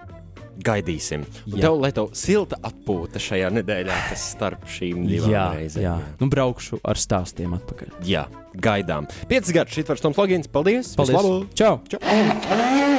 Gaidīsim. 0.62 1.24
Jā. 1.50 1.64
Tev, 1.64 1.78
lai 1.82 1.90
tev 1.96 2.12
silta 2.14 2.60
atpūta 2.68 3.18
šajā 3.24 3.48
nedēļā, 3.56 3.96
kas 4.12 4.28
starp 4.36 4.68
šīm 4.70 5.08
divām 5.10 5.34
jā, 5.34 5.46
reizēm. 5.58 5.86
jā. 5.88 5.96
Nu, 6.20 6.30
braukšu 6.30 6.78
ar 6.86 7.02
stāstiem 7.02 7.56
atpakaļ. 7.58 7.96
jā, 8.06 8.28
gaidām. 8.62 9.10
Piecas 9.32 9.56
gadus 9.58 9.80
šī 9.80 9.88
var 9.90 10.06
Toms 10.06 10.22
Logins. 10.22 10.52
Paldies! 10.52 10.94
Paldies! 11.00 11.18
Vislabāk! 11.18 11.50
Čau! 11.58 12.90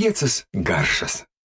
Piecas 0.00 0.46
garšas. 0.54 1.29